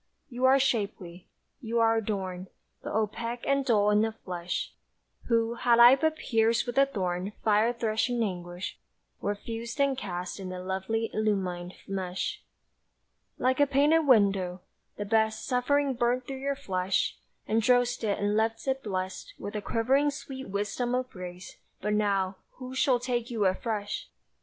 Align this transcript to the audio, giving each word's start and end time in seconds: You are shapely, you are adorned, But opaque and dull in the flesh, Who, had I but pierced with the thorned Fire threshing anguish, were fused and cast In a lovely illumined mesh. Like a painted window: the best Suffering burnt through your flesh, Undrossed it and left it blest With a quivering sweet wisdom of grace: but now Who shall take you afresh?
You 0.31 0.45
are 0.45 0.57
shapely, 0.57 1.27
you 1.61 1.79
are 1.79 1.95
adorned, 1.95 2.47
But 2.81 2.93
opaque 2.95 3.45
and 3.45 3.63
dull 3.63 3.91
in 3.91 4.01
the 4.01 4.11
flesh, 4.13 4.73
Who, 5.27 5.53
had 5.53 5.77
I 5.77 5.95
but 5.95 6.15
pierced 6.15 6.65
with 6.65 6.75
the 6.77 6.87
thorned 6.87 7.33
Fire 7.43 7.71
threshing 7.71 8.23
anguish, 8.23 8.79
were 9.19 9.35
fused 9.35 9.79
and 9.79 9.95
cast 9.95 10.39
In 10.39 10.51
a 10.51 10.59
lovely 10.59 11.11
illumined 11.13 11.75
mesh. 11.87 12.41
Like 13.37 13.59
a 13.59 13.67
painted 13.67 14.07
window: 14.07 14.61
the 14.97 15.05
best 15.05 15.45
Suffering 15.45 15.93
burnt 15.93 16.25
through 16.25 16.37
your 16.41 16.55
flesh, 16.55 17.19
Undrossed 17.47 18.03
it 18.03 18.17
and 18.17 18.35
left 18.35 18.67
it 18.67 18.81
blest 18.81 19.35
With 19.37 19.53
a 19.55 19.61
quivering 19.61 20.09
sweet 20.09 20.49
wisdom 20.49 20.95
of 20.95 21.11
grace: 21.11 21.57
but 21.79 21.93
now 21.93 22.37
Who 22.53 22.73
shall 22.73 22.97
take 22.99 23.29
you 23.29 23.45
afresh? 23.45 24.09